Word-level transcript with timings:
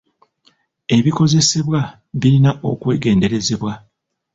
Ebikozesebwa 0.95 1.79
birina 2.19 2.51
okwegenderezebwa. 2.71 3.73